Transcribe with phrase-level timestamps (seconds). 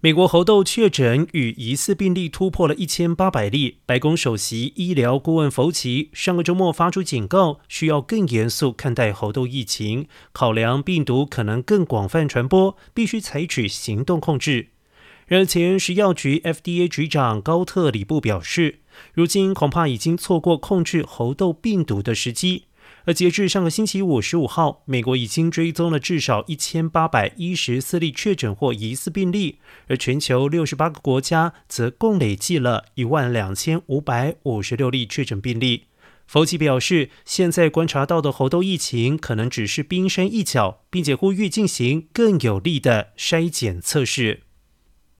[0.00, 3.78] 美国猴痘确诊与疑似病例突破了一千八百例。
[3.84, 14.68] 白宫首席医疗顾问福奇上个周末发出警告，需要更严肃看待猴痘疫情，考量病毒可能更广泛传播，必须采取行动控制。
[15.26, 18.78] 日前，食药局 FDA 局长高特里布表示，
[19.12, 22.66] 如今恐怕已经错过控制猴痘病毒的时机。
[23.08, 35.84] 而截至上个星期五十五号，美国已经追踪了至少一千八百一十四例确诊或疑似病例，而全球六十八个国家则共累计了一万两千五百五十六例确诊病例。
[36.26, 44.42] 福奇表示，现在观察到的猴痘疫情可能只是冰山一角，并且呼吁进行更有力的筛检测试。